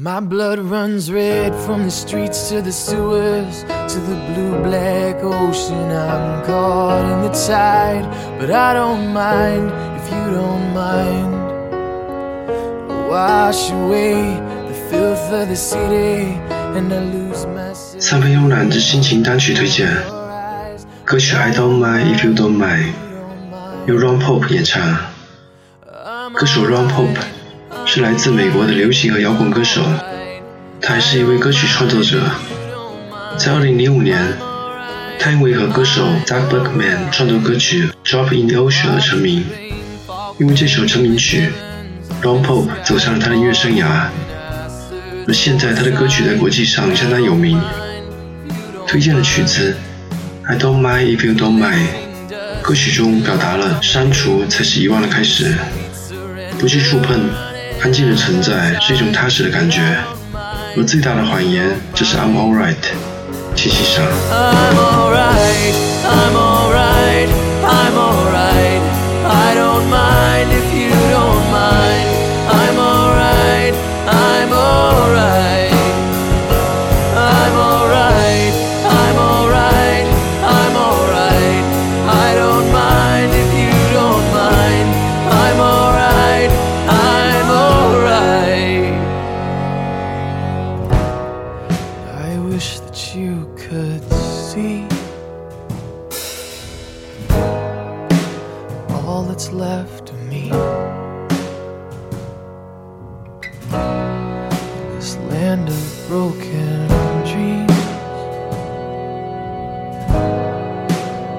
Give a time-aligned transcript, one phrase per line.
[0.00, 5.90] My blood runs red from the streets to the sewers to the blue black ocean.
[5.90, 8.04] I'm caught in the tide,
[8.38, 11.32] but I don't mind if you don't mind.
[13.08, 14.36] Wash away
[14.68, 16.36] the filth of the city
[16.76, 17.98] and I lose myself.
[17.98, 19.88] 三分慵懒之心情单曲推荐，
[21.06, 22.92] 歌曲《I Don't Mind If You Don't Mind》
[23.86, 24.82] 由 Ron Pope 演唱。
[26.34, 27.16] 歌手 Ron Pope
[27.85, 29.81] 是来自美国的流行和摇滚歌手，
[30.81, 32.21] 他还是一位歌曲创作者。
[33.37, 34.17] 在2005年，
[35.19, 39.43] 他因为和歌手 Doug Bergman 创作歌曲《Drop in the Ocean》而成名。
[40.39, 41.49] 因为这首成名曲
[42.23, 44.07] ，Ron Pope 走上了他的音乐生涯。
[45.27, 47.59] 而现在他的歌曲在国际上相当有名。
[48.87, 49.75] 推荐的曲子
[50.47, 51.87] 《I Don't Mind If You Don't Mind》，
[52.61, 55.53] 歌曲中表达了删除才是遗忘的开始，
[56.59, 57.19] 不去触碰，
[57.83, 59.97] 安静的存在是一种踏实的感觉。
[60.77, 62.75] 而最大的谎言就是 I'm alright，
[63.55, 64.05] 实际上。
[93.71, 94.85] Could see
[98.91, 100.49] all that's left of me.
[104.93, 106.87] This land of broken
[107.31, 107.71] dreams.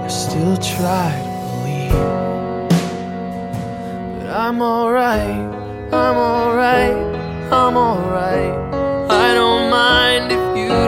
[0.00, 1.92] I still try to believe.
[4.20, 5.54] But I'm alright,
[5.92, 6.96] I'm alright,
[7.52, 8.54] I'm alright.
[9.10, 10.81] I don't mind if you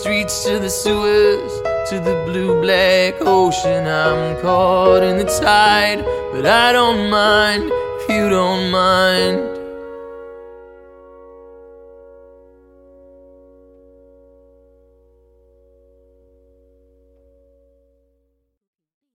[0.00, 1.52] streets to the sewers
[1.88, 3.86] to the blue black ocean.
[3.86, 9.65] I'm caught in the tide, but I don't mind if you don't mind.